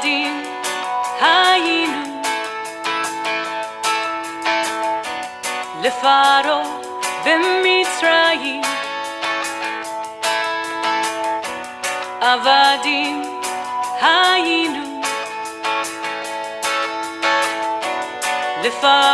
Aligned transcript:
עבדים 0.00 0.42
היינו 1.20 2.22
לפרעה 5.82 6.62
במצרים 7.24 8.62
עבדים 12.20 13.22
היינו 14.00 15.00
לפרעה 18.64 19.09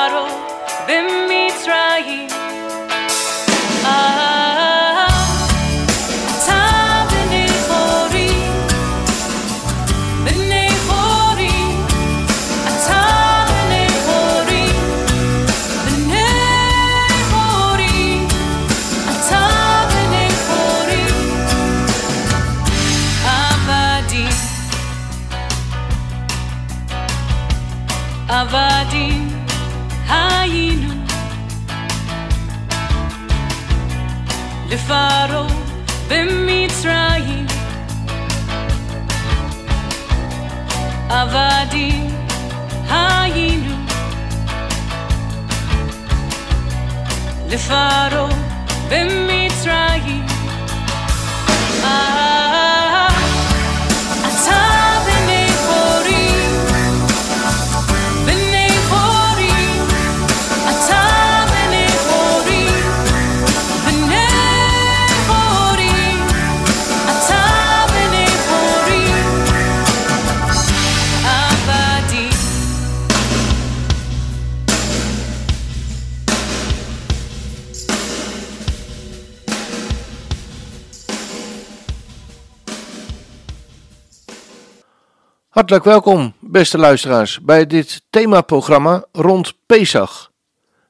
Hartelijk 85.66 86.04
welkom, 86.04 86.34
beste 86.40 86.78
luisteraars, 86.78 87.40
bij 87.40 87.66
dit 87.66 88.02
themaprogramma 88.10 89.04
rond 89.12 89.54
Pesach. 89.66 90.32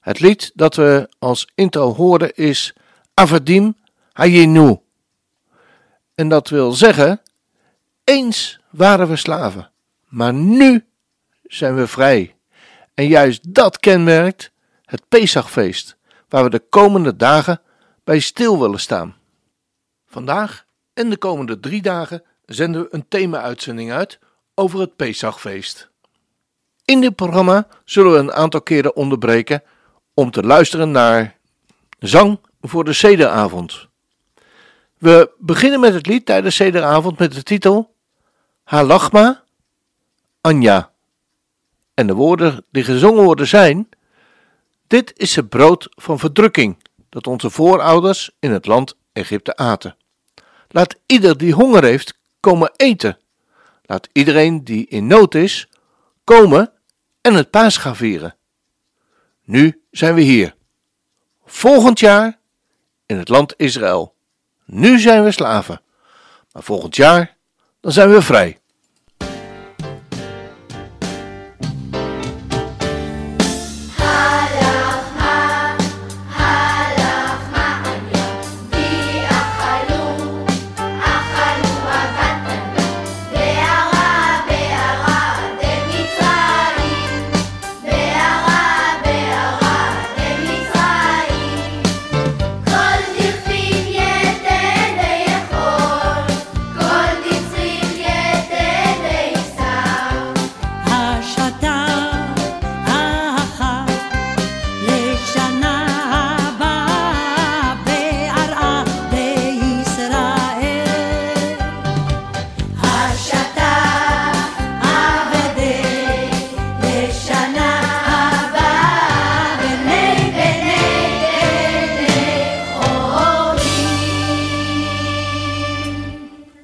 Het 0.00 0.20
lied 0.20 0.50
dat 0.54 0.74
we 0.74 1.08
als 1.18 1.48
intro 1.54 1.94
hoorden 1.94 2.34
is 2.34 2.74
Avadim 3.14 3.76
Hayenu. 4.12 4.78
En 6.14 6.28
dat 6.28 6.48
wil 6.48 6.72
zeggen, 6.72 7.20
eens 8.04 8.60
waren 8.70 9.08
we 9.08 9.16
slaven, 9.16 9.70
maar 10.08 10.34
nu 10.34 10.84
zijn 11.42 11.76
we 11.76 11.86
vrij. 11.86 12.36
En 12.94 13.06
juist 13.06 13.54
dat 13.54 13.78
kenmerkt 13.78 14.52
het 14.84 15.08
Pesachfeest, 15.08 15.96
waar 16.28 16.44
we 16.44 16.50
de 16.50 16.62
komende 16.68 17.16
dagen 17.16 17.60
bij 18.04 18.18
stil 18.18 18.60
willen 18.60 18.80
staan. 18.80 19.16
Vandaag 20.06 20.66
en 20.94 21.10
de 21.10 21.16
komende 21.16 21.60
drie 21.60 21.82
dagen 21.82 22.22
zenden 22.44 22.82
we 22.82 22.88
een 22.90 23.08
thema-uitzending 23.08 23.92
uit 23.92 24.18
over 24.58 24.80
het 24.80 24.96
Pesachfeest. 24.96 25.90
In 26.84 27.00
dit 27.00 27.14
programma 27.14 27.66
zullen 27.84 28.12
we 28.12 28.18
een 28.18 28.32
aantal 28.32 28.62
keren 28.62 28.96
onderbreken 28.96 29.62
om 30.14 30.30
te 30.30 30.42
luisteren 30.42 30.90
naar 30.90 31.36
zang 31.98 32.38
voor 32.60 32.84
de 32.84 32.92
Sederavond. 32.92 33.88
We 34.98 35.30
beginnen 35.38 35.80
met 35.80 35.94
het 35.94 36.06
lied 36.06 36.26
tijdens 36.26 36.54
Sederavond 36.54 37.18
met 37.18 37.32
de 37.32 37.42
titel 37.42 37.94
Halachma 38.62 39.42
Anja. 40.40 40.90
En 41.94 42.06
de 42.06 42.14
woorden 42.14 42.64
die 42.70 42.84
gezongen 42.84 43.24
worden 43.24 43.46
zijn: 43.46 43.88
Dit 44.86 45.12
is 45.16 45.36
het 45.36 45.48
brood 45.48 45.88
van 45.90 46.18
verdrukking 46.18 46.76
dat 47.08 47.26
onze 47.26 47.50
voorouders 47.50 48.30
in 48.38 48.50
het 48.50 48.66
land 48.66 48.96
Egypte 49.12 49.56
aten. 49.56 49.96
Laat 50.68 50.96
ieder 51.06 51.38
die 51.38 51.52
honger 51.52 51.84
heeft 51.84 52.18
komen 52.40 52.72
eten. 52.76 53.18
Laat 53.86 54.08
iedereen 54.12 54.64
die 54.64 54.86
in 54.86 55.06
nood 55.06 55.34
is 55.34 55.68
komen 56.24 56.72
en 57.20 57.34
het 57.34 57.50
paas 57.50 57.76
gaan 57.76 57.96
vieren. 57.96 58.36
Nu 59.44 59.82
zijn 59.90 60.14
we 60.14 60.20
hier. 60.20 60.54
Volgend 61.44 62.00
jaar 62.00 62.38
in 63.06 63.18
het 63.18 63.28
land 63.28 63.54
Israël. 63.56 64.14
Nu 64.64 64.98
zijn 64.98 65.24
we 65.24 65.30
slaven. 65.30 65.80
Maar 66.52 66.62
volgend 66.62 66.96
jaar 66.96 67.36
dan 67.80 67.92
zijn 67.92 68.10
we 68.10 68.22
vrij. 68.22 68.58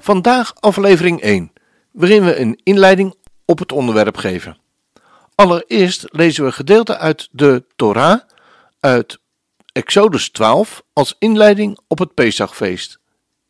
Vandaag 0.03 0.53
aflevering 0.59 1.21
1, 1.21 1.51
waarin 1.91 2.25
we 2.25 2.39
een 2.39 2.59
inleiding 2.63 3.15
op 3.45 3.59
het 3.59 3.71
onderwerp 3.71 4.17
geven. 4.17 4.57
Allereerst 5.35 6.05
lezen 6.11 6.45
we 6.45 6.51
gedeelte 6.51 6.97
uit 6.97 7.29
de 7.31 7.65
Torah 7.75 8.19
uit 8.79 9.19
Exodus 9.71 10.29
12 10.29 10.83
als 10.93 11.15
inleiding 11.19 11.79
op 11.87 11.99
het 11.99 12.13
Pesachfeest. 12.13 12.99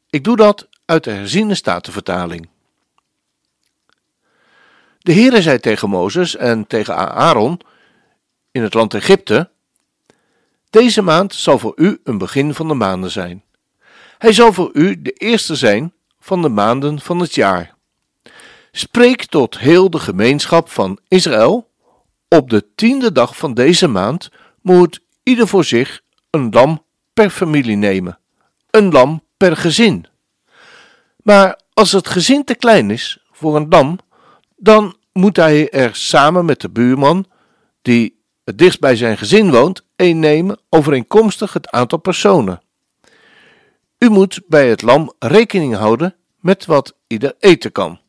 Ik 0.10 0.24
doe 0.24 0.36
dat 0.36 0.68
uit 0.86 1.04
de 1.04 1.12
herziene 1.12 1.56
statenvertaling. 1.56 2.50
De 5.00 5.14
Heere 5.14 5.42
zei 5.42 5.60
tegen 5.60 5.90
Mozes 5.90 6.36
en 6.36 6.68
tegen 6.68 6.96
Aaron 6.96 7.60
in 8.52 8.64
het 8.64 8.74
land 8.74 8.94
Egypte: 8.94 9.50
Deze 10.70 11.02
maand 11.02 11.34
zal 11.34 11.60
voor 11.60 11.74
u 11.76 12.00
een 12.04 12.18
begin 12.18 12.54
van 12.54 12.68
de 12.68 12.74
maanden 12.74 13.12
zijn. 13.12 13.44
Hij 14.18 14.34
zal 14.34 14.54
voor 14.54 14.70
u 14.74 15.02
de 15.02 15.12
eerste 15.12 15.56
zijn 15.56 15.94
van 16.24 16.42
de 16.42 16.50
maanden 16.50 17.00
van 17.00 17.20
het 17.20 17.36
jaar. 17.36 17.76
Spreek 18.72 19.26
tot 19.26 19.60
heel 19.60 19.90
de 19.90 20.00
gemeenschap 20.00 20.70
van 20.70 21.00
Israël. 21.08 21.70
Op 22.28 22.50
de 22.50 22.74
tiende 22.76 23.12
dag 23.12 23.38
van 23.38 23.54
deze 23.54 23.88
maand 23.88 24.30
moet 24.62 25.00
ieder 25.24 25.48
voor 25.48 25.64
zich 25.64 26.02
een 26.30 26.50
lam 26.52 26.86
per 27.14 27.30
familie 27.30 27.76
nemen, 27.76 28.20
een 28.70 28.92
lam 28.92 29.24
per 29.38 29.58
gezin. 29.58 30.06
Maar 31.18 31.60
als 31.74 31.92
het 31.92 32.08
gezin 32.08 32.44
te 32.44 32.56
klein 32.56 32.92
is 32.92 33.24
voor 33.32 33.56
een 33.56 33.68
lam, 33.70 34.00
dan 34.56 34.96
moet 35.12 35.36
hij 35.36 35.70
er 35.70 35.96
samen 35.96 36.46
met 36.46 36.62
de 36.62 36.70
buurman, 36.70 37.26
die 37.82 38.22
het 38.44 38.58
dichtst 38.58 38.80
bij 38.80 38.96
zijn 38.96 39.18
gezin 39.18 39.52
woont, 39.52 39.86
een 39.96 40.20
nemen 40.20 40.60
overeenkomstig 40.70 41.54
het 41.54 41.70
aantal 41.70 42.00
personen. 42.00 42.62
U 44.04 44.10
moet 44.10 44.42
bij 44.48 44.70
het 44.70 44.82
lam 44.82 45.14
rekening 45.20 45.76
houden 45.76 46.16
met 46.40 46.66
wat 46.66 46.96
ieder 47.08 47.36
eten 47.40 47.72
kan. 47.72 48.00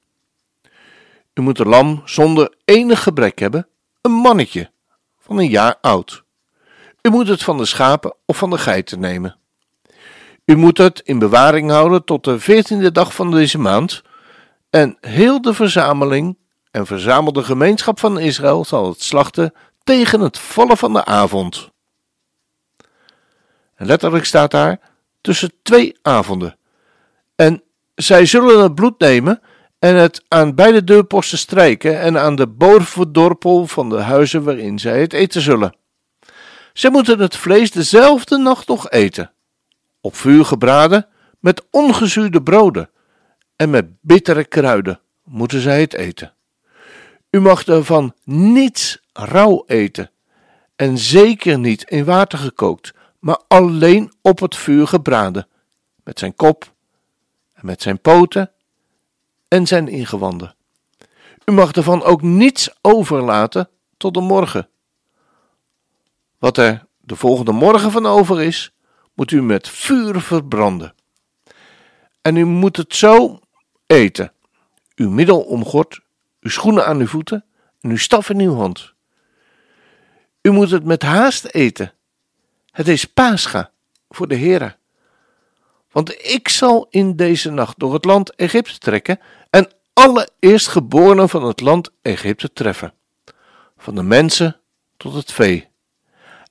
U 1.35 1.43
moet 1.43 1.59
een 1.59 1.69
lam 1.69 2.03
zonder 2.05 2.55
enig 2.65 3.03
gebrek 3.03 3.39
hebben, 3.39 3.69
een 4.01 4.13
mannetje 4.13 4.71
van 5.19 5.39
een 5.39 5.49
jaar 5.49 5.77
oud. 5.81 6.25
U 7.03 7.11
moet 7.11 7.29
het 7.29 7.43
van 7.43 7.57
de 7.57 7.65
schapen 7.65 8.15
of 8.27 8.37
van 8.37 8.51
de 8.51 8.59
geiten 8.59 9.01
nemen. 9.01 9.37
U 10.45 10.57
moet 10.57 10.79
het 10.79 11.01
in 11.01 11.19
bewaring 11.19 11.71
houden 11.71 12.05
tot 12.05 12.25
de 12.25 12.39
veertiende 12.39 12.93
dag 12.93 13.15
van 13.15 13.31
deze 13.31 13.59
maand, 13.59 14.03
en 14.71 14.97
heel 15.01 15.43
de 15.43 15.55
verzameling 15.55 16.39
en 16.71 16.87
verzamelde 16.87 17.43
gemeenschap 17.45 18.01
van 18.01 18.19
Israël 18.19 18.65
zal 18.65 18.89
het 18.89 19.03
slachten 19.03 19.55
tegen 19.85 20.21
het 20.21 20.39
vallen 20.39 20.77
van 20.77 20.93
de 20.93 21.05
avond. 21.05 21.71
En 23.75 23.87
letterlijk 23.87 24.25
staat 24.25 24.51
daar 24.51 24.93
tussen 25.25 25.53
twee 25.63 25.97
avonden. 26.03 26.57
En 27.37 27.63
zij 27.95 28.27
zullen 28.27 28.63
het 28.63 28.75
bloed 28.75 28.99
nemen 28.99 29.41
en 29.79 29.95
het 29.95 30.25
aan 30.29 30.55
beide 30.55 30.85
deurposten 30.85 31.39
strijken 31.39 32.01
en 32.01 32.19
aan 32.19 32.37
de 32.37 32.47
bovendorpel 32.47 33.67
van 33.67 33.89
de 33.89 34.01
huizen 34.01 34.45
waarin 34.45 34.79
zij 34.79 35.01
het 35.01 35.13
eten 35.13 35.41
zullen. 35.41 35.77
Zij 36.73 36.91
moeten 36.91 37.19
het 37.19 37.37
vlees 37.37 37.71
dezelfde 37.71 38.39
nacht 38.39 38.69
nog 38.69 38.91
eten, 38.91 39.33
op 40.01 40.17
vuur 40.17 40.45
gebraden, 40.45 41.07
met 41.41 41.63
ongezuurde 41.71 42.43
broden 42.43 42.91
en 43.57 43.71
met 43.71 43.87
bittere 44.01 44.45
kruiden 44.45 45.01
moeten 45.23 45.61
zij 45.61 45.81
het 45.81 45.95
eten. 45.95 46.35
U 47.31 47.41
mag 47.41 47.65
ervan 47.65 48.15
niets 48.25 49.03
rauw 49.13 49.65
eten 49.67 50.11
en 50.77 50.99
zeker 50.99 51.59
niet 51.59 51.83
in 51.83 52.05
water 52.05 52.39
gekookt, 52.39 52.93
maar 53.25 53.41
alleen 53.49 54.13
op 54.23 54.41
het 54.41 54.57
vuur 54.57 54.87
gebraden, 54.87 55.49
met 56.03 56.19
zijn 56.19 56.35
kop 56.35 56.73
en 57.53 57.67
met 57.67 57.83
zijn 57.83 58.01
poten 58.01 58.53
en 59.49 59.67
zijn 59.67 59.89
ingewanden. 59.89 60.55
U 61.45 61.53
mag 61.53 61.73
ervan 61.73 62.03
ook 62.03 62.23
niets 62.23 62.71
overlaten 62.81 63.69
tot 63.97 64.15
de 64.15 64.21
morgen. 64.21 64.69
Wat 66.39 66.59
er 66.59 66.87
de 67.01 67.17
volgende 67.17 67.53
morgen 67.53 67.91
van 67.91 68.07
over 68.07 68.43
is, 68.43 68.73
moet 69.15 69.31
u 69.31 69.43
met 69.43 69.69
vuur 69.69 70.21
verbranden. 70.21 70.95
En 72.23 72.37
u 72.37 72.45
moet 72.45 72.77
het 72.77 72.95
zo 72.95 73.41
eten: 73.87 74.33
uw 74.95 75.11
middel 75.11 75.41
omgord, 75.41 76.01
uw 76.41 76.51
schoenen 76.51 76.87
aan 76.87 77.01
uw 77.01 77.07
voeten 77.07 77.45
en 77.81 77.91
uw 77.91 77.97
staf 77.97 78.31
in 78.31 78.41
uw 78.41 78.55
hand. 78.55 78.93
U 80.43 80.51
moet 80.51 80.71
het 80.71 80.85
met 80.85 81.03
haast 81.03 81.45
eten. 81.45 81.93
Het 82.75 82.89
is 82.89 83.05
Pascha 83.05 83.71
voor 84.09 84.29
de 84.29 84.37
Heere. 84.37 84.77
Want 85.91 86.25
ik 86.35 86.49
zal 86.49 86.87
in 86.91 87.17
deze 87.17 87.51
nacht 87.51 87.79
door 87.79 87.93
het 87.95 88.05
land 88.05 88.35
Egypte 88.35 88.79
trekken 88.79 89.21
en 89.51 89.73
alle 89.93 90.29
eerstgeborenen 90.39 91.29
van 91.29 91.45
het 91.45 91.61
land 91.61 91.91
Egypte 92.03 92.53
treffen, 92.53 92.95
van 93.77 93.95
de 93.95 94.03
mensen 94.03 94.61
tot 94.97 95.15
het 95.15 95.33
vee. 95.33 95.69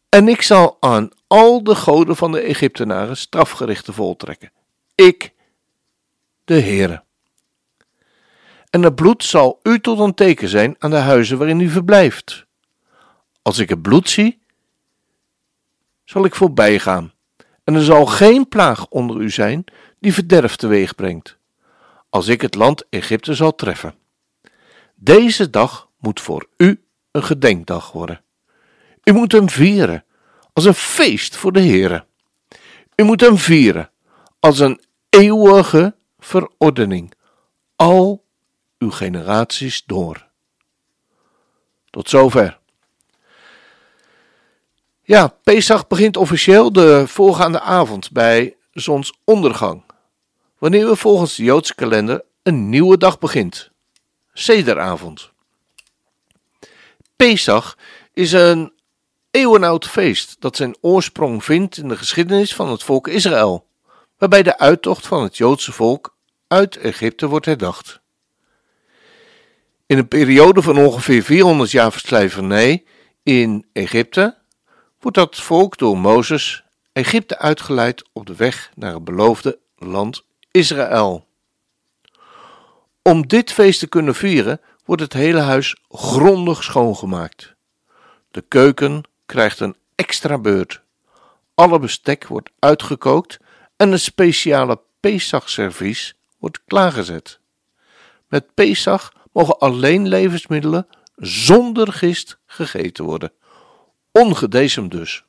En 0.10 0.28
ik 0.28 0.42
zal 0.42 0.78
aan 0.80 1.10
al 1.28 1.64
de 1.64 1.76
goden 1.76 2.16
van 2.16 2.32
de 2.32 2.40
Egyptenaren 2.40 3.18
strafgerichten 3.18 3.94
voltrekken. 3.94 4.52
Ik, 4.96 5.34
de 6.46 6.62
Heere. 6.62 7.04
En 8.70 8.82
het 8.82 8.96
bloed 8.96 9.24
zal 9.24 9.60
u 9.64 9.80
tot 9.80 10.00
een 10.00 10.14
teken 10.14 10.48
zijn 10.48 10.76
aan 10.80 10.90
de 10.90 10.96
huizen 10.96 11.38
waarin 11.38 11.60
u 11.60 11.70
verblijft. 11.70 12.46
Als 13.42 13.60
ik 13.60 13.70
het 13.70 13.82
bloed 13.82 14.10
zie, 14.10 14.42
zal 16.14 16.26
ik 16.26 16.36
voorbij 16.36 16.80
gaan, 16.80 17.14
en 17.64 17.76
er 17.76 17.84
zal 17.84 18.06
geen 18.06 18.48
plaag 18.48 18.88
onder 18.88 19.22
u 19.22 19.30
zijn 19.30 19.64
die 20.00 20.14
verderf 20.14 20.56
teweeg 20.56 20.96
brengt, 20.96 21.38
als 22.10 22.28
ik 22.28 22.42
het 22.42 22.56
land 22.56 22.86
Egypte 22.90 23.34
zal 23.34 23.56
treffen. 23.56 23.96
Deze 24.96 25.50
dag 25.50 25.90
moet 25.98 26.22
voor 26.22 26.48
u 26.58 26.84
een 27.12 27.24
gedenkdag 27.24 27.92
worden. 27.92 28.22
U 29.04 29.12
moet 29.12 29.32
hem 29.32 29.50
vieren 29.50 30.06
als 30.54 30.66
een 30.66 30.74
feest 30.74 31.36
voor 31.36 31.52
de 31.52 31.62
Heere. 31.62 32.06
U 32.96 33.04
moet 33.04 33.22
hem 33.22 33.38
vieren 33.38 33.92
als 34.40 34.60
een 34.60 34.82
eeuwige 35.10 35.96
verordening, 36.20 37.14
al 37.76 38.26
uw 38.78 38.92
generaties 38.92 39.84
door. 39.86 40.28
Tot 41.90 42.10
zover. 42.10 42.60
Ja, 45.14 45.28
Pesach 45.44 45.88
begint 45.88 46.18
officieel 46.18 46.72
de 46.72 47.04
voorgaande 47.08 47.60
avond 47.60 48.12
bij 48.12 48.56
zonsondergang, 48.72 49.84
wanneer 50.58 50.88
we 50.88 50.96
volgens 50.96 51.36
de 51.36 51.44
Joodse 51.44 51.76
kalender 51.76 52.24
een 52.44 52.70
nieuwe 52.70 52.98
dag 52.98 53.20
begint, 53.20 53.72
Sederavond. 54.32 55.32
Pesach 57.16 57.78
is 58.14 58.32
een 58.32 58.74
eeuwenoud 59.32 59.88
feest 59.88 60.36
dat 60.40 60.56
zijn 60.56 60.76
oorsprong 60.82 61.44
vindt 61.44 61.78
in 61.78 61.88
de 61.88 61.98
geschiedenis 61.98 62.56
van 62.56 62.70
het 62.70 62.84
volk 62.84 63.08
Israël, 63.08 63.68
waarbij 64.18 64.44
de 64.44 64.58
uittocht 64.58 65.08
van 65.08 65.24
het 65.24 65.38
Joodse 65.38 65.72
volk 65.72 66.18
uit 66.48 66.78
Egypte 66.78 67.28
wordt 67.28 67.46
herdacht. 67.46 68.02
In 69.86 69.98
een 69.98 70.08
periode 70.08 70.62
van 70.62 70.78
ongeveer 70.78 71.24
400 71.24 71.72
jaar 71.72 71.92
verslavernij 71.92 72.84
in 73.24 73.66
Egypte 73.74 74.42
wordt 75.04 75.18
dat 75.18 75.36
volk 75.36 75.78
door 75.78 75.98
Mozes 75.98 76.64
Egypte 76.94 77.38
uitgeleid 77.38 78.04
op 78.14 78.26
de 78.26 78.36
weg 78.36 78.72
naar 78.76 78.94
het 78.94 79.04
beloofde 79.04 79.60
land 79.78 80.24
Israël. 80.52 81.28
Om 83.02 83.28
dit 83.28 83.52
feest 83.52 83.80
te 83.80 83.88
kunnen 83.88 84.16
vieren, 84.16 84.62
wordt 84.86 85.02
het 85.02 85.14
hele 85.14 85.40
huis 85.40 85.78
grondig 85.90 86.64
schoongemaakt. 86.64 87.54
De 88.32 88.42
keuken 88.42 89.04
krijgt 89.26 89.60
een 89.60 89.76
extra 89.96 90.38
beurt. 90.38 90.82
Alle 91.56 91.80
bestek 91.80 92.28
wordt 92.28 92.50
uitgekookt 92.60 93.40
en 93.76 93.92
een 93.92 94.00
speciale 94.00 94.80
Pesach-servies 95.00 96.16
wordt 96.38 96.62
klaargezet. 96.66 97.40
Met 98.28 98.54
Pesach 98.54 99.14
mogen 99.32 99.60
alleen 99.60 100.08
levensmiddelen 100.08 100.88
zonder 101.16 101.94
gist 101.94 102.38
gegeten 102.46 103.06
worden 103.06 103.32
ongedecemd 104.14 104.92
dus. 104.92 105.24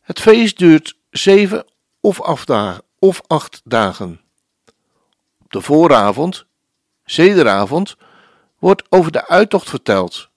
Het 0.00 0.20
feest 0.20 0.58
duurt 0.58 0.96
zeven 1.10 1.64
of, 2.00 2.20
of 2.98 3.22
acht 3.26 3.60
dagen. 3.64 4.20
Op 5.44 5.52
de 5.52 5.60
vooravond, 5.60 6.46
zederavond, 7.04 7.96
wordt 8.58 8.82
over 8.88 9.12
de 9.12 9.28
uittocht 9.28 9.68
verteld 9.68 10.28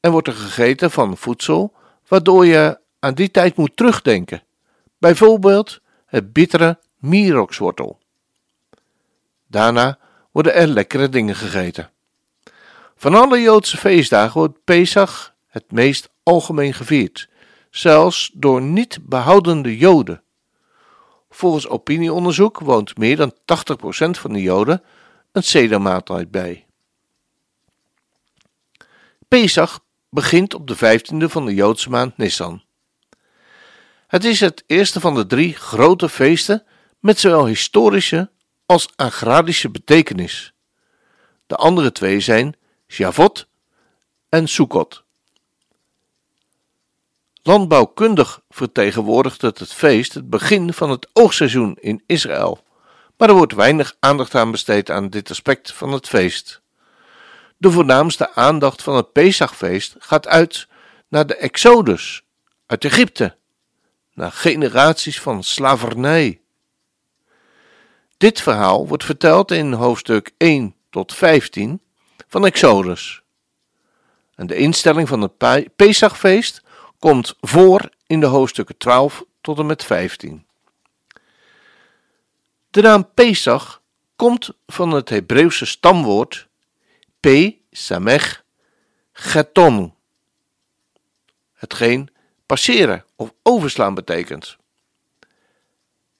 en 0.00 0.10
wordt 0.10 0.28
er 0.28 0.34
gegeten 0.34 0.90
van 0.90 1.16
voedsel 1.16 1.72
waardoor 2.08 2.46
je 2.46 2.78
aan 2.98 3.14
die 3.14 3.30
tijd 3.30 3.56
moet 3.56 3.76
terugdenken. 3.76 4.42
Bijvoorbeeld 4.98 5.80
het 6.06 6.32
bittere 6.32 6.78
mirokswortel. 6.96 7.98
Daarna 9.46 9.98
worden 10.30 10.54
er 10.54 10.66
lekkere 10.66 11.08
dingen 11.08 11.34
gegeten. 11.34 11.90
Van 12.96 13.14
alle 13.14 13.40
Joodse 13.40 13.76
feestdagen 13.76 14.38
wordt 14.38 14.64
Pesach 14.64 15.34
het 15.56 15.72
meest 15.72 16.08
algemeen 16.22 16.74
gevierd, 16.74 17.28
zelfs 17.70 18.30
door 18.34 18.62
niet 18.62 18.98
behoudende 19.02 19.76
Joden. 19.76 20.22
Volgens 21.30 21.68
opinieonderzoek 21.68 22.58
woont 22.58 22.98
meer 22.98 23.16
dan 23.16 23.32
80% 23.32 23.36
van 24.10 24.32
de 24.32 24.42
Joden 24.42 24.82
een 25.32 25.42
sedermaaltijd 25.42 26.30
bij. 26.30 26.66
Pesach 29.28 29.80
begint 30.10 30.54
op 30.54 30.66
de 30.66 30.76
15e 30.76 31.24
van 31.24 31.46
de 31.46 31.54
Joodse 31.54 31.90
maand 31.90 32.16
Nissan. 32.16 32.62
Het 34.06 34.24
is 34.24 34.40
het 34.40 34.64
eerste 34.66 35.00
van 35.00 35.14
de 35.14 35.26
drie 35.26 35.54
grote 35.54 36.08
feesten 36.08 36.64
met 37.00 37.18
zowel 37.18 37.46
historische 37.46 38.30
als 38.66 38.88
agrarische 38.96 39.70
betekenis. 39.70 40.52
De 41.46 41.56
andere 41.56 41.92
twee 41.92 42.20
zijn 42.20 42.56
Shavuot 42.88 43.48
en 44.28 44.48
Sukkot. 44.48 45.04
Landbouwkundig 47.46 48.40
vertegenwoordigt 48.48 49.42
het 49.42 49.72
feest 49.72 50.14
het 50.14 50.30
begin 50.30 50.72
van 50.72 50.90
het 50.90 51.08
oogseizoen 51.12 51.76
in 51.80 52.02
Israël, 52.06 52.64
maar 53.16 53.28
er 53.28 53.34
wordt 53.34 53.52
weinig 53.52 53.96
aandacht 54.00 54.34
aan 54.34 54.50
besteed 54.50 54.90
aan 54.90 55.08
dit 55.08 55.30
aspect 55.30 55.72
van 55.72 55.92
het 55.92 56.08
feest. 56.08 56.60
De 57.56 57.70
voornaamste 57.70 58.34
aandacht 58.34 58.82
van 58.82 58.96
het 58.96 59.12
Pesachfeest 59.12 59.96
gaat 59.98 60.26
uit 60.26 60.68
naar 61.08 61.26
de 61.26 61.36
Exodus 61.36 62.22
uit 62.66 62.84
Egypte, 62.84 63.36
naar 64.14 64.32
generaties 64.32 65.20
van 65.20 65.42
slavernij. 65.42 66.40
Dit 68.16 68.40
verhaal 68.40 68.88
wordt 68.88 69.04
verteld 69.04 69.50
in 69.50 69.72
hoofdstuk 69.72 70.30
1 70.36 70.74
tot 70.90 71.14
15 71.14 71.80
van 72.28 72.46
Exodus. 72.46 73.22
En 74.34 74.46
de 74.46 74.56
instelling 74.56 75.08
van 75.08 75.20
het 75.20 75.76
Pesachfeest 75.76 76.64
komt 76.98 77.34
voor 77.40 77.90
in 78.06 78.20
de 78.20 78.26
hoofdstukken 78.26 78.76
12 78.76 79.24
tot 79.40 79.58
en 79.58 79.66
met 79.66 79.84
15. 79.84 80.46
De 82.70 82.80
naam 82.82 83.10
Pesach 83.14 83.82
komt 84.16 84.50
van 84.66 84.90
het 84.90 85.08
Hebreeuwse 85.08 85.66
stamwoord 85.66 86.48
P. 87.20 87.28
Samech. 87.70 88.44
Hetgeen 91.52 92.10
passeren 92.46 93.04
of 93.16 93.32
overslaan 93.42 93.94
betekent. 93.94 94.56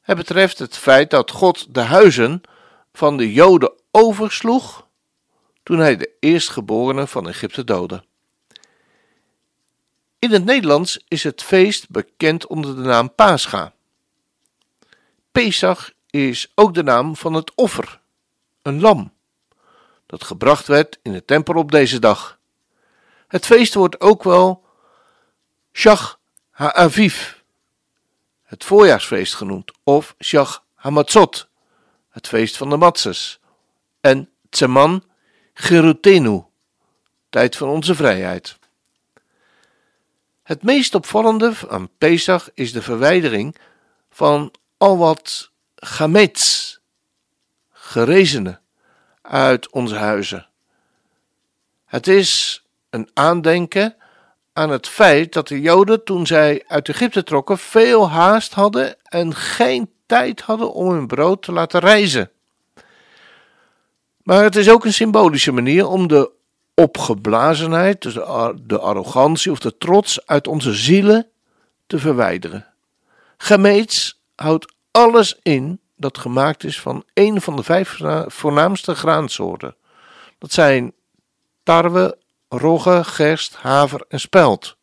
Het 0.01 0.17
betreft 0.17 0.59
het 0.59 0.77
feit 0.77 1.11
dat 1.11 1.31
God 1.31 1.75
de 1.75 1.81
huizen 1.81 2.41
van 2.93 3.17
de 3.17 3.33
Joden 3.33 3.73
oversloeg 3.91 4.87
toen 5.63 5.79
hij 5.79 5.97
de 5.97 6.11
eerstgeborene 6.21 7.07
van 7.07 7.29
Egypte 7.29 7.65
doodde. 7.65 8.05
In 10.19 10.33
het 10.33 10.45
Nederlands 10.45 11.05
is 11.09 11.23
het 11.23 11.43
feest 11.43 11.91
bekend 11.91 12.47
onder 12.47 12.77
de 12.77 12.83
naam 12.83 13.15
Pascha. 13.15 13.73
Pesach 15.33 15.93
is 16.11 16.53
ook 16.55 16.75
de 16.75 16.83
naam 16.83 17.17
van 17.17 17.35
het 17.35 17.55
offer, 17.55 18.01
een 18.63 18.81
lam, 18.81 19.13
dat 20.07 20.25
gebracht 20.25 20.67
werd 20.67 20.99
in 21.03 21.13
de 21.13 21.25
tempel 21.25 21.55
op 21.55 21.71
deze 21.71 21.99
dag. 21.99 22.39
Het 23.29 23.47
feest 23.47 23.75
wordt 23.75 24.01
ook 24.01 24.23
wel 24.23 24.65
Shach 25.73 26.19
HaAviv, 26.51 27.33
het 28.43 28.65
voorjaarsfeest 28.65 29.35
genoemd, 29.35 29.73
of 29.83 30.15
Shach 30.19 30.65
HaMatzot, 30.75 31.49
het 32.09 32.29
feest 32.29 32.57
van 32.57 32.71
de 32.71 32.77
matzes, 32.77 33.41
en 34.01 34.31
Tzeman 34.51 35.05
Gerutenu, 35.55 36.45
tijd 37.31 37.57
van 37.57 37.69
onze 37.69 37.95
vrijheid. 37.95 38.59
Het 40.47 40.63
meest 40.63 40.95
opvallende 40.95 41.53
aan 41.69 41.89
Pesach 41.99 42.51
is 42.55 42.73
de 42.73 42.83
verwijdering 42.83 43.57
van 44.11 44.53
al 44.77 44.99
wat 44.99 45.51
gamets, 45.75 46.79
gerezenen, 47.73 48.61
uit 49.23 49.71
onze 49.71 49.95
huizen. 49.95 50.49
Het 51.85 52.07
is 52.07 52.63
een 52.91 53.11
aandenken 53.15 53.97
aan 54.53 54.71
het 54.71 54.89
feit 54.89 55.33
dat 55.33 55.49
de 55.49 55.61
Joden 55.61 56.05
toen 56.05 56.27
zij 56.27 56.65
uit 56.67 56.89
Egypte 56.89 57.23
trokken 57.23 57.59
veel 57.59 58.11
haast 58.11 58.53
hadden 58.53 58.97
en 59.03 59.35
geen 59.35 59.91
tijd 60.07 60.41
hadden 60.41 60.73
om 60.73 60.91
hun 60.91 61.07
brood 61.07 61.43
te 61.43 61.53
laten 61.53 61.81
rijzen. 61.81 62.31
Maar 64.23 64.43
het 64.43 64.57
is 64.57 64.71
ook 64.71 64.85
een 64.85 64.93
symbolische 64.93 65.53
manier 65.53 65.87
om 65.87 66.09
de 66.09 66.36
opgeblazenheid, 66.77 68.03
dus 68.03 68.15
de, 68.15 68.25
ar- 68.25 68.55
de 68.63 68.79
arrogantie 68.79 69.51
of 69.51 69.59
de 69.59 69.79
trots 69.79 70.27
uit 70.27 70.47
onze 70.47 70.75
zielen 70.75 71.29
te 71.87 71.99
verwijderen. 71.99 72.67
Gemeets 73.37 74.23
houdt 74.35 74.75
alles 74.91 75.39
in 75.43 75.81
dat 75.97 76.19
gemaakt 76.19 76.65
is 76.65 76.81
van 76.81 77.05
een 77.15 77.41
van 77.41 77.57
de 77.57 77.63
vijf 77.63 77.89
voorna- 77.89 78.25
voornaamste 78.29 78.95
graansoorten. 78.95 79.77
Dat 80.39 80.53
zijn 80.53 80.93
tarwe, 81.63 82.19
rogge, 82.49 83.05
gerst, 83.05 83.57
haver 83.57 84.05
en 84.09 84.21
spelt. 84.21 84.77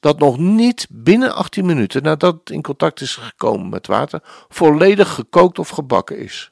Dat 0.00 0.18
nog 0.18 0.38
niet 0.38 0.86
binnen 0.90 1.34
18 1.34 1.66
minuten 1.66 2.02
nadat 2.02 2.34
het 2.34 2.50
in 2.50 2.62
contact 2.62 3.00
is 3.00 3.16
gekomen 3.16 3.68
met 3.68 3.86
water 3.86 4.20
volledig 4.48 5.14
gekookt 5.14 5.58
of 5.58 5.68
gebakken 5.68 6.18
is. 6.18 6.50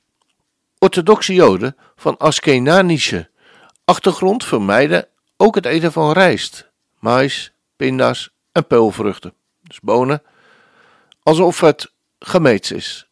Orthodoxe 0.79 1.35
Joden 1.35 1.77
van 1.97 2.17
Askenanische 2.17 3.31
achtergrond 3.85 4.45
vermijden 4.45 5.09
ook 5.37 5.55
het 5.55 5.67
eten 5.67 5.93
van 5.93 6.13
rijst, 6.13 6.71
mais, 6.99 7.53
pinda's 7.77 8.31
en 8.53 8.67
peulvruchten, 8.67 9.35
dus 9.63 9.81
bonen, 9.81 10.23
alsof 11.23 11.61
het 11.61 11.93
gemeets 12.19 12.73
is. 12.73 13.07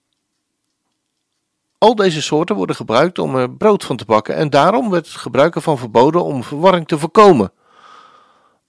Al 1.78 1.94
deze 1.94 2.22
soorten 2.22 2.56
worden 2.56 2.76
gebruikt 2.76 3.18
om 3.18 3.36
er 3.36 3.50
brood 3.50 3.84
van 3.84 3.96
te 3.96 4.04
bakken 4.04 4.34
en 4.34 4.50
daarom 4.50 4.90
werd 4.90 5.06
het 5.06 5.16
gebruik 5.16 5.54
ervan 5.54 5.78
verboden 5.78 6.24
om 6.24 6.44
verwarring 6.44 6.88
te 6.88 6.98
voorkomen. 6.98 7.52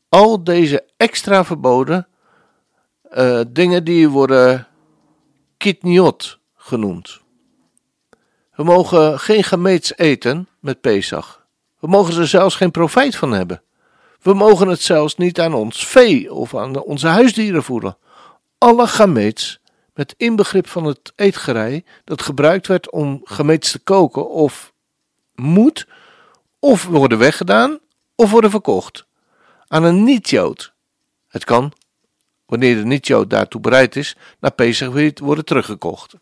Al 0.09 0.43
deze 0.43 0.85
extra 0.97 1.45
verboden 1.45 2.07
eh, 3.09 3.41
dingen 3.47 3.83
die 3.83 4.09
worden 4.09 4.67
kitniot 5.57 6.39
genoemd. 6.55 7.19
We 8.55 8.63
mogen 8.63 9.19
geen 9.19 9.43
gemeets 9.43 9.97
eten 9.97 10.47
met 10.59 10.81
Pesach. 10.81 11.40
We 11.81 11.87
mogen 11.87 12.19
er 12.19 12.27
zelfs 12.27 12.55
geen 12.55 12.71
profijt 12.71 13.15
van 13.15 13.31
hebben. 13.31 13.61
We 14.21 14.33
mogen 14.33 14.67
het 14.67 14.81
zelfs 14.81 15.17
niet 15.17 15.39
aan 15.39 15.53
ons 15.53 15.87
vee 15.87 16.33
of 16.33 16.55
aan 16.55 16.83
onze 16.83 17.07
huisdieren 17.07 17.63
voeden. 17.63 17.97
Alle 18.57 18.87
gameets, 18.87 19.59
met 19.93 20.13
inbegrip 20.17 20.67
van 20.67 20.85
het 20.85 21.13
eetgerei 21.15 21.83
dat 22.03 22.21
gebruikt 22.21 22.67
werd 22.67 22.91
om 22.91 23.21
gameets 23.23 23.71
te 23.71 23.79
koken, 23.79 24.29
of 24.29 24.73
moet, 25.35 25.87
of 26.59 26.85
worden 26.85 27.17
weggedaan, 27.17 27.79
of 28.15 28.31
worden 28.31 28.49
verkocht. 28.49 29.05
Aan 29.67 29.83
een 29.83 30.03
niet-Jood. 30.03 30.73
Het 31.27 31.43
kan, 31.43 31.73
wanneer 32.45 32.75
de 32.75 32.85
niet-Jood 32.85 33.29
daartoe 33.29 33.61
bereid 33.61 33.95
is, 33.95 34.15
naar 34.39 34.51
weer 34.55 35.13
worden 35.15 35.45
teruggekocht. 35.45 36.13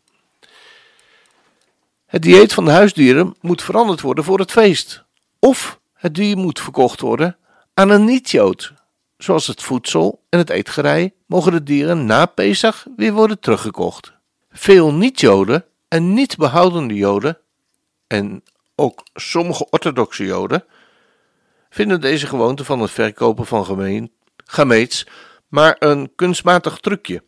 Het 2.05 2.21
dieet 2.21 2.53
van 2.53 2.65
de 2.65 2.71
huisdieren 2.71 3.35
moet 3.41 3.63
veranderd 3.63 4.01
worden 4.01 4.23
voor 4.23 4.39
het 4.39 4.51
feest. 4.51 5.07
Of 5.39 5.79
het 5.93 6.15
dier 6.15 6.37
moet 6.37 6.59
verkocht 6.59 6.99
worden 6.99 7.37
aan 7.73 7.89
een 7.89 8.05
niet-Jood. 8.05 8.73
Zoals 9.17 9.47
het 9.47 9.61
voedsel 9.61 10.23
en 10.29 10.39
het 10.39 10.49
eetgerei 10.49 11.13
mogen 11.25 11.51
de 11.51 11.63
dieren 11.63 12.05
na 12.05 12.25
Pesach 12.25 12.85
weer 12.95 13.13
worden 13.13 13.39
teruggekocht. 13.39 14.13
Veel 14.51 14.93
niet-Joden 14.93 15.65
en 15.87 16.13
niet 16.13 16.37
behoudende 16.37 16.93
Joden, 16.93 17.37
en 18.07 18.43
ook 18.75 19.03
sommige 19.13 19.69
orthodoxe 19.69 20.25
Joden, 20.25 20.65
vinden 21.69 22.01
deze 22.01 22.27
gewoonte 22.27 22.65
van 22.65 22.79
het 22.79 22.91
verkopen 22.91 23.45
van 23.45 23.65
gemeen, 23.65 24.11
gameets 24.45 25.05
maar 25.47 25.75
een 25.79 26.11
kunstmatig 26.15 26.77
trucje. 26.77 27.23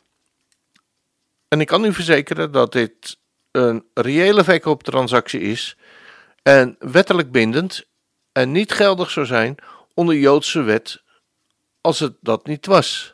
En 1.48 1.62
ik 1.62 1.68
kan 1.68 1.86
u 1.86 1.94
verzekeren 1.94 2.52
dat 2.52 2.72
dit 2.72 3.18
een 3.52 3.86
reële 3.94 4.44
verkooptransactie 4.44 5.40
is 5.40 5.78
en 6.44 6.76
wettelijk 6.80 7.32
bindend 7.32 7.86
en 8.32 8.52
niet 8.52 8.72
geldig 8.72 9.10
zou 9.10 9.26
zijn 9.26 9.56
onder 9.94 10.16
Joodse 10.16 10.62
wet 10.62 11.02
als 11.82 12.00
het 12.00 12.14
dat 12.22 12.46
niet 12.46 12.66
was. 12.66 13.14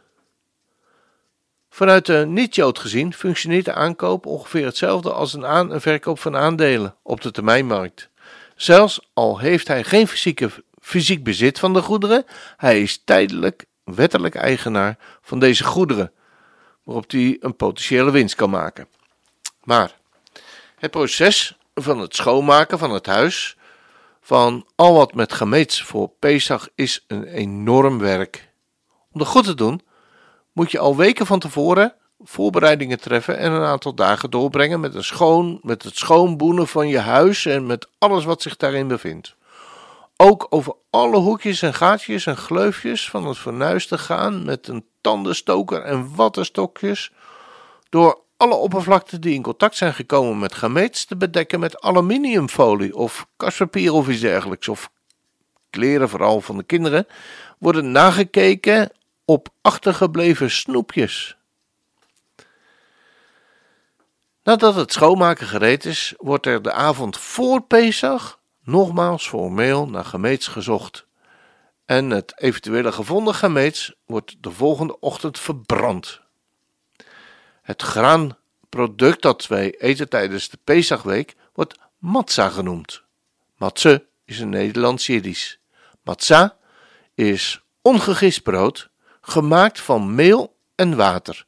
Vanuit 1.69 2.05
de 2.05 2.25
niet-Jood 2.27 2.79
gezien 2.79 3.13
functioneert 3.13 3.65
de 3.65 3.73
aankoop 3.73 4.25
ongeveer 4.25 4.65
hetzelfde 4.65 5.13
als 5.13 5.33
een 5.33 5.45
aan- 5.45 5.81
verkoop 5.81 6.19
van 6.19 6.35
aandelen 6.35 6.95
op 7.03 7.21
de 7.21 7.31
termijnmarkt. 7.31 8.09
Zelfs 8.55 8.99
al 9.13 9.39
heeft 9.39 9.67
hij 9.67 9.83
geen 9.83 10.07
fysieke, 10.07 10.49
fysiek 10.81 11.23
bezit 11.23 11.59
van 11.59 11.73
de 11.73 11.81
goederen, 11.81 12.25
hij 12.57 12.81
is 12.81 13.01
tijdelijk 13.03 13.65
wettelijk 13.83 14.35
eigenaar 14.35 14.97
van 15.21 15.39
deze 15.39 15.63
goederen, 15.63 16.11
waarop 16.83 17.11
hij 17.11 17.37
een 17.39 17.55
potentiële 17.55 18.11
winst 18.11 18.35
kan 18.35 18.49
maken. 18.49 18.87
Maar 19.63 19.91
het 20.75 20.91
proces 20.91 21.57
van 21.73 21.99
het 21.99 22.15
schoonmaken 22.15 22.79
van 22.79 22.91
het 22.91 23.05
huis, 23.05 23.56
van 24.27 24.65
al 24.75 24.93
wat 24.93 25.13
met 25.13 25.33
gemeets 25.33 25.83
voor 25.83 26.09
Pesach 26.19 26.69
is 26.75 27.05
een 27.07 27.23
enorm 27.23 27.99
werk. 27.99 28.53
Om 29.11 29.19
dat 29.19 29.27
goed 29.27 29.43
te 29.43 29.55
doen, 29.55 29.81
moet 30.51 30.71
je 30.71 30.79
al 30.79 30.95
weken 30.95 31.25
van 31.25 31.39
tevoren 31.39 31.95
voorbereidingen 32.23 32.99
treffen 32.99 33.37
en 33.37 33.51
een 33.51 33.63
aantal 33.63 33.93
dagen 33.93 34.29
doorbrengen 34.29 34.79
met, 34.79 34.95
een 34.95 35.03
schoon, 35.03 35.59
met 35.61 35.83
het 35.83 35.97
schoonboenen 35.97 36.67
van 36.67 36.87
je 36.87 36.99
huis 36.99 37.45
en 37.45 37.65
met 37.65 37.87
alles 37.97 38.25
wat 38.25 38.41
zich 38.41 38.57
daarin 38.57 38.87
bevindt. 38.87 39.35
Ook 40.17 40.47
over 40.49 40.73
alle 40.89 41.17
hoekjes 41.17 41.61
en 41.61 41.73
gaatjes 41.73 42.25
en 42.25 42.37
gleufjes 42.37 43.09
van 43.09 43.25
het 43.25 43.37
fornuis 43.37 43.87
te 43.87 43.97
gaan 43.97 44.45
met 44.45 44.67
een 44.67 44.85
tandenstoker 45.01 45.81
en 45.81 46.15
wattenstokjes, 46.15 47.11
door 47.89 48.25
alle 48.37 48.55
oppervlakten 48.55 49.21
die 49.21 49.33
in 49.33 49.41
contact 49.41 49.75
zijn 49.75 49.93
gekomen 49.93 50.39
met 50.39 50.55
gameets 50.55 51.05
te 51.05 51.17
bedekken 51.17 51.59
met 51.59 51.81
aluminiumfolie 51.81 52.95
of 52.95 53.27
kastpapier 53.37 53.93
of 53.93 54.07
iets 54.07 54.21
dergelijks, 54.21 54.67
of 54.67 54.89
kleren 55.69 56.09
vooral 56.09 56.41
van 56.41 56.57
de 56.57 56.63
kinderen, 56.63 57.07
worden 57.57 57.91
nagekeken 57.91 58.91
op 59.25 59.49
achtergebleven 59.61 60.51
snoepjes. 60.51 61.37
Nadat 64.43 64.75
het 64.75 64.93
schoonmaken 64.93 65.47
gereed 65.47 65.85
is, 65.85 66.13
wordt 66.17 66.45
er 66.45 66.61
de 66.61 66.71
avond 66.71 67.17
voor 67.17 67.61
Pesach 67.61 68.39
nogmaals 68.63 69.27
formeel 69.27 69.89
naar 69.89 70.05
gemeets 70.05 70.47
gezocht. 70.47 71.05
En 71.85 72.09
het 72.09 72.41
eventuele 72.41 72.91
gevonden 72.91 73.33
gameets 73.33 73.95
wordt 74.05 74.35
de 74.39 74.51
volgende 74.51 74.99
ochtend 74.99 75.39
verbrand. 75.39 76.21
Het 77.67 77.81
graanproduct 77.81 79.21
dat 79.21 79.47
wij 79.47 79.75
eten 79.79 80.09
tijdens 80.09 80.49
de 80.49 80.57
Pesachweek 80.63 81.35
wordt 81.53 81.75
matzah 81.97 82.53
genoemd. 82.53 83.03
Matze 83.57 84.05
is 84.25 84.39
een 84.39 84.49
Nederlands 84.49 85.05
Jiddisch. 85.05 85.59
Matzah 86.03 86.49
is 87.13 87.61
ongegist 87.81 88.43
brood, 88.43 88.89
gemaakt 89.21 89.79
van 89.79 90.15
meel 90.15 90.55
en 90.75 90.95
water. 90.95 91.45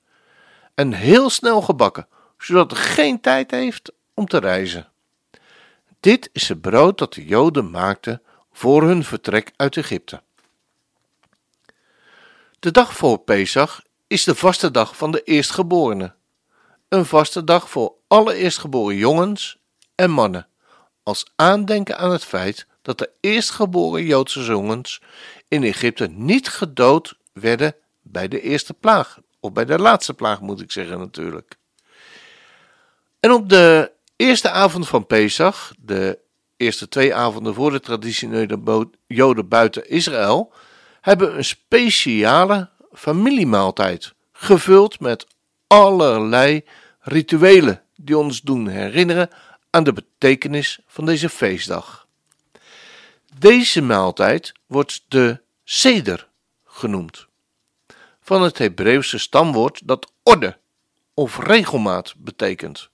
En 0.76 0.94
heel 0.94 1.30
snel 1.30 1.62
gebakken, 1.62 2.08
zodat 2.38 2.72
het 2.72 2.80
geen 2.80 3.22
tijd 3.22 3.52
heeft 3.52 3.92
om 4.14 4.26
te 4.26 4.38
rijzen. 4.38 4.88
Dit 6.00 6.30
is 6.32 6.50
het 6.50 6.62
brood 6.62 6.98
dat 6.98 7.14
de 7.14 7.26
Joden 7.26 7.70
maakten 7.70 8.22
voor 8.52 8.84
hun 8.84 9.04
vertrek 9.04 9.52
uit 9.56 9.78
Egypte. 9.78 10.22
De 12.60 12.72
dag 12.72 12.94
voor 12.94 13.18
Pesach 13.18 13.82
is 14.10 14.24
de 14.24 14.36
vaste 14.36 14.72
dag 14.72 14.98
van 14.98 15.12
de 15.12 15.24
eerstgeborene. 15.24 16.13
Een 16.88 17.06
vaste 17.06 17.44
dag 17.44 17.70
voor 17.70 17.94
alle 18.08 18.36
eerstgeboren 18.36 18.96
jongens 18.96 19.58
en 19.96 20.12
mannen, 20.12 20.48
als 21.04 21.32
aandenken 21.36 21.98
aan 21.98 22.12
het 22.12 22.24
feit 22.24 22.68
dat 22.82 22.98
de 22.98 23.10
eerstgeboren 23.20 24.04
Joodse 24.04 24.44
jongens 24.44 25.01
in 25.48 25.63
Egypte 25.63 26.08
niet 26.08 26.48
gedood 26.48 27.18
werden 27.34 27.75
bij 28.01 28.28
de 28.28 28.42
eerste 28.42 28.74
plaag, 28.74 29.20
of 29.39 29.51
bij 29.51 29.66
de 29.66 29.80
laatste 29.80 30.13
plaag 30.13 30.42
moet 30.42 30.62
ik 30.62 30.72
zeggen 30.72 31.00
natuurlijk. 31.00 31.56
En 33.20 33.32
op 33.32 33.50
de 33.50 33.92
eerste 34.16 34.50
avond 34.50 34.88
van 34.88 35.08
Pesach, 35.08 35.74
de 35.80 36.20
eerste 36.58 36.88
twee 36.88 37.16
avonden 37.16 37.54
voor 37.54 37.72
de 37.72 37.80
traditionele 37.80 38.89
Joden 39.08 39.48
buiten 39.48 39.89
Israël, 39.89 40.54
hebben 41.01 41.38
een 41.38 41.46
speciale 41.46 42.70
familiemaaltijd, 43.00 44.13
gevuld 44.32 45.00
met 45.00 45.27
allerlei 45.68 46.65
rituelen 47.00 47.84
die 47.96 48.18
ons 48.18 48.41
doen 48.41 48.68
herinneren 48.68 49.29
aan 49.70 49.84
de 49.84 49.94
betekenis 49.94 50.79
van 50.88 51.06
deze 51.06 51.29
feestdag. 51.29 52.08
Deze 53.38 53.82
maaltijd 53.82 54.51
wordt 54.65 55.06
de 55.08 55.41
seder 55.63 56.27
genoemd, 56.65 57.27
van 58.22 58.41
het 58.41 58.58
Hebreeuwse 58.58 59.18
stamwoord 59.18 59.82
dat 59.88 60.12
orde 60.24 60.58
of 61.13 61.39
regelmaat 61.39 62.13
betekent, 62.18 62.89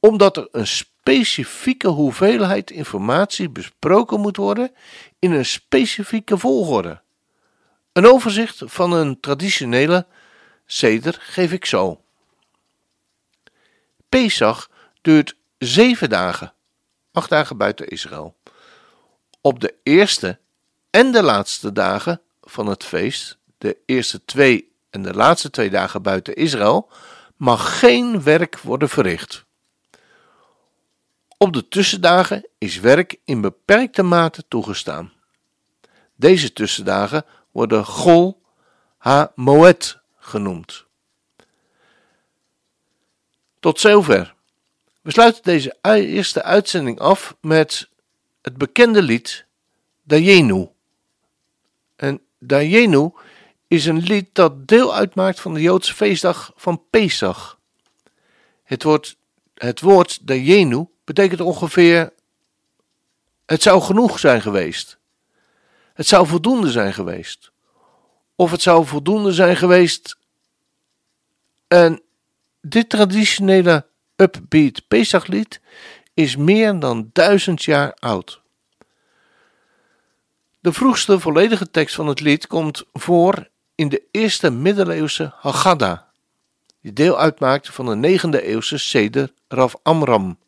omdat 0.00 0.36
er 0.36 0.48
een 0.52 0.66
specifieke 0.66 1.88
hoeveelheid 1.88 2.70
informatie 2.70 3.50
besproken 3.50 4.20
moet 4.20 4.36
worden 4.36 4.72
in 5.18 5.32
een 5.32 5.46
specifieke 5.46 6.38
volgorde. 6.38 7.00
Een 7.92 8.06
overzicht 8.06 8.62
van 8.64 8.92
een 8.92 9.20
traditionele 9.20 10.06
seder 10.66 11.16
geef 11.20 11.52
ik 11.52 11.64
zo. 11.64 12.00
Pesach 14.08 14.70
duurt 15.00 15.36
zeven 15.58 16.08
dagen, 16.08 16.52
acht 17.12 17.30
dagen 17.30 17.56
buiten 17.56 17.88
Israël. 17.88 18.36
Op 19.40 19.60
de 19.60 19.74
eerste 19.82 20.38
en 20.90 21.12
de 21.12 21.22
laatste 21.22 21.72
dagen 21.72 22.20
van 22.40 22.66
het 22.66 22.84
feest, 22.84 23.38
de 23.58 23.76
eerste 23.86 24.24
twee 24.24 24.72
en 24.90 25.02
de 25.02 25.14
laatste 25.14 25.50
twee 25.50 25.70
dagen 25.70 26.02
buiten 26.02 26.34
Israël, 26.34 26.90
mag 27.36 27.78
geen 27.78 28.22
werk 28.22 28.58
worden 28.58 28.88
verricht. 28.88 29.44
Op 31.36 31.52
de 31.52 31.68
tussendagen 31.68 32.46
is 32.58 32.80
werk 32.80 33.16
in 33.24 33.40
beperkte 33.40 34.02
mate 34.02 34.44
toegestaan. 34.48 35.12
Deze 36.16 36.52
tussendagen 36.52 37.24
worden 37.50 37.84
Gol 37.84 38.42
ha-Moed 38.96 40.00
genoemd. 40.18 40.86
Tot 43.60 43.80
zover. 43.80 44.34
We 45.02 45.10
sluiten 45.10 45.42
deze 45.42 45.76
eerste 45.82 46.42
uitzending 46.42 46.98
af 46.98 47.36
met 47.40 47.88
het 48.42 48.56
bekende 48.56 49.02
lied 49.02 49.46
Dayenu. 50.02 50.68
En 51.96 52.20
Dayenu 52.38 53.10
is 53.66 53.86
een 53.86 53.98
lied 53.98 54.28
dat 54.32 54.68
deel 54.68 54.94
uitmaakt 54.94 55.40
van 55.40 55.54
de 55.54 55.60
Joodse 55.60 55.94
feestdag 55.94 56.52
van 56.56 56.82
Pesach. 56.90 57.58
Het 58.62 58.82
woord, 58.82 59.16
het 59.54 59.80
woord 59.80 60.26
Dayenu 60.26 60.86
betekent 61.04 61.40
ongeveer 61.40 62.12
het 63.46 63.62
zou 63.62 63.82
genoeg 63.82 64.18
zijn 64.18 64.42
geweest. 64.42 64.99
Het 66.00 66.08
zou 66.08 66.26
voldoende 66.26 66.70
zijn 66.70 66.92
geweest. 66.92 67.50
Of 68.36 68.50
het 68.50 68.62
zou 68.62 68.86
voldoende 68.86 69.32
zijn 69.32 69.56
geweest. 69.56 70.18
En 71.68 72.02
dit 72.60 72.88
traditionele 72.88 73.86
upbeat 74.16 74.88
Pesachlied 74.88 75.60
is 76.14 76.36
meer 76.36 76.78
dan 76.78 77.10
duizend 77.12 77.62
jaar 77.62 77.94
oud. 77.94 78.40
De 80.60 80.72
vroegste 80.72 81.20
volledige 81.20 81.70
tekst 81.70 81.94
van 81.94 82.06
het 82.06 82.20
lied 82.20 82.46
komt 82.46 82.84
voor 82.92 83.48
in 83.74 83.88
de 83.88 84.02
eerste 84.10 84.50
middeleeuwse 84.50 85.32
Haggadah, 85.36 85.98
die 86.82 86.92
deel 86.92 87.18
uitmaakt 87.18 87.68
van 87.68 87.86
de 87.86 87.94
negende 87.94 88.42
eeuwse 88.42 88.78
Seder 88.78 89.32
Rav 89.48 89.74
Amram. 89.82 90.38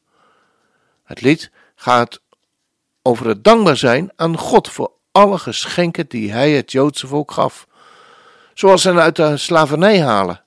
Het 1.04 1.20
lied 1.20 1.50
gaat 1.74 2.20
over 3.02 3.26
het 3.26 3.44
dankbaar 3.44 3.76
zijn 3.76 4.12
aan 4.16 4.38
God 4.38 4.68
voor 4.68 5.00
alle 5.12 5.38
geschenken 5.38 6.08
die 6.08 6.32
hij 6.32 6.50
het 6.50 6.72
Joodse 6.72 7.06
volk 7.06 7.30
gaf, 7.30 7.66
zoals 8.54 8.84
hen 8.84 9.00
uit 9.00 9.16
de 9.16 9.36
slavernij 9.36 10.02
halen, 10.02 10.42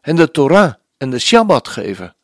en 0.00 0.16
de 0.16 0.30
Torah 0.30 0.72
en 0.98 1.10
de 1.10 1.18
Shabbat 1.18 1.68
geven. 1.68 2.14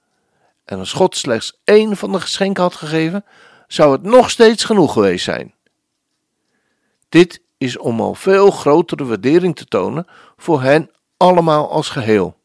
En 0.64 0.78
als 0.78 0.92
God 0.92 1.16
slechts 1.16 1.60
één 1.64 1.96
van 1.96 2.12
de 2.12 2.20
geschenken 2.20 2.62
had 2.62 2.74
gegeven, 2.74 3.24
zou 3.66 3.92
het 3.92 4.02
nog 4.02 4.30
steeds 4.30 4.64
genoeg 4.64 4.92
geweest 4.92 5.24
zijn. 5.24 5.54
Dit 7.08 7.40
is 7.58 7.78
om 7.78 8.00
al 8.00 8.14
veel 8.14 8.50
grotere 8.50 9.04
waardering 9.04 9.56
te 9.56 9.64
tonen 9.64 10.06
voor 10.36 10.62
hen 10.62 10.90
allemaal 11.16 11.70
als 11.70 11.88
geheel. 11.88 12.36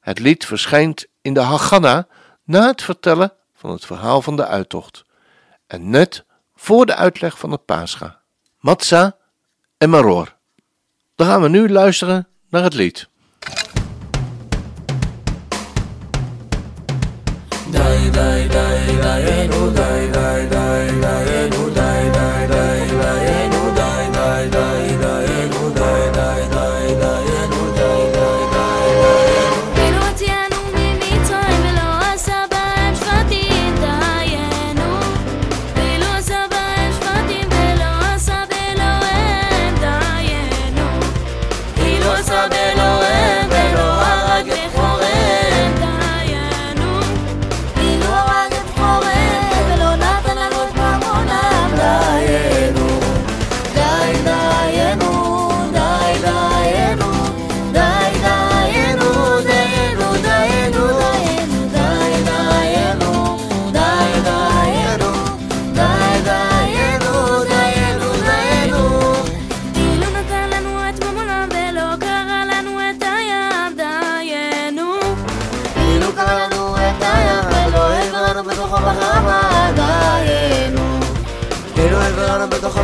Het 0.00 0.18
lied 0.18 0.46
verschijnt 0.46 1.06
in 1.20 1.34
de 1.34 1.40
Haggadah 1.40 2.04
na 2.44 2.66
het 2.66 2.82
vertellen 2.82 3.32
van 3.54 3.70
het 3.70 3.84
verhaal 3.84 4.22
van 4.22 4.36
de 4.36 4.46
uittocht 4.46 5.04
en 5.66 5.90
net 5.90 6.24
voor 6.60 6.86
de 6.86 6.94
uitleg 6.94 7.38
van 7.38 7.50
het 7.50 7.64
Pascha, 7.64 8.20
Matza 8.58 9.16
en 9.76 9.90
Maror. 9.90 10.36
Dan 11.14 11.26
gaan 11.26 11.42
we 11.42 11.48
nu 11.48 11.68
luisteren 11.68 12.28
naar 12.48 12.62
het 12.62 12.74
lied. 12.74 13.08
Dai, 17.70 18.10
dai, 18.10 18.48
dai, 18.48 18.78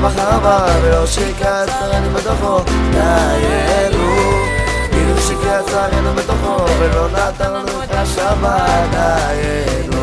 פעם 0.05 0.12
אחר 0.12 0.35
הבא 0.35 0.67
ולא 0.83 1.07
בתוכו. 2.17 2.61
דיינו 2.90 4.14
כאילו 4.90 5.19
שיקרא 5.21 5.62
צרנו 5.62 6.14
בתוכו 6.14 6.64
ולא 6.79 7.09
נתן 7.09 7.53
לנו 7.53 7.83
את 7.83 7.90
השבת. 7.90 8.90
דיינו. 8.90 9.94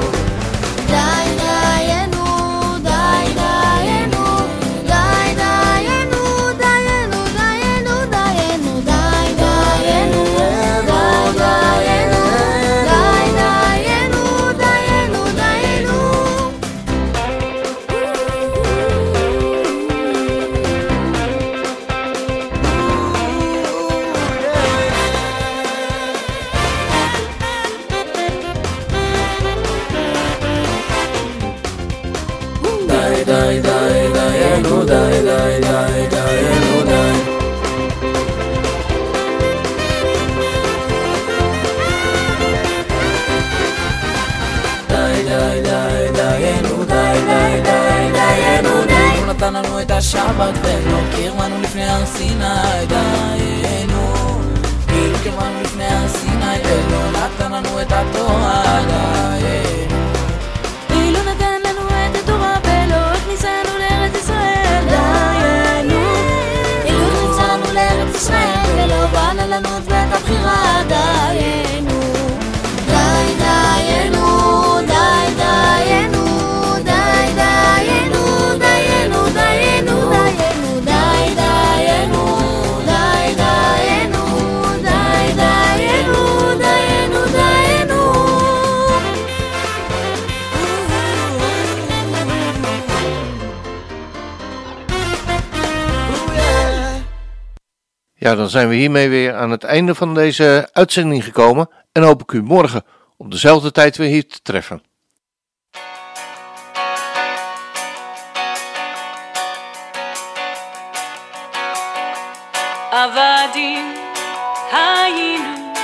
לנו 49.53 49.81
את 49.81 49.91
השבת 49.91 50.53
ולא 50.63 50.99
קרבנו 51.15 51.61
לפני 51.61 51.89
הר 51.89 52.05
סיני 52.05 52.85
דיינו. 52.87 54.13
כאילו 54.87 55.17
קרבנו 55.23 55.61
לפני 55.61 55.85
הר 55.85 56.07
סיני 56.07 56.57
ולא 56.63 57.11
נתן 57.11 57.51
לנו 57.51 57.81
את 57.81 57.91
התורה 57.91 58.63
דיינו. 58.87 60.03
אילו 60.89 61.19
נתן 61.19 61.59
לנו 61.65 61.87
את 61.87 62.15
התורה 62.23 62.53
ולא 62.63 62.95
הכניסנו 62.95 63.77
לארץ 63.79 64.15
ישראל 64.15 64.83
דיינו. 64.89 66.05
אילו 66.85 67.07
הכניסנו 67.07 67.73
לנו 69.49 69.77
את 69.77 70.13
הבחירה 70.13 70.81
דיינו 70.87 71.70
Ja, 98.20 98.34
dan 98.34 98.48
zijn 98.48 98.68
we 98.68 98.74
hiermee 98.74 99.08
weer 99.08 99.34
aan 99.34 99.50
het 99.50 99.64
einde 99.64 99.94
van 99.94 100.14
deze 100.14 100.68
uitzending 100.72 101.24
gekomen 101.24 101.68
en 101.92 102.02
hoop 102.02 102.22
ik 102.22 102.32
u 102.32 102.42
morgen 102.42 102.84
op 103.16 103.30
dezelfde 103.30 103.72
tijd 103.72 103.96
weer 103.96 104.08
hier 104.08 104.28
te 104.28 104.42
treffen. 104.42 104.82
עבדים 112.90 113.94
היינו 114.72 115.74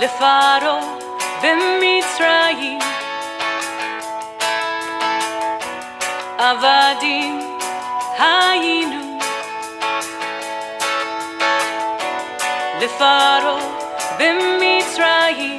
לפרעה 0.00 0.80
במצרים 1.42 2.78
עבדים 6.38 7.40
היינו 8.18 8.75
לפרעה 12.80 13.58
במצרים 14.18 15.58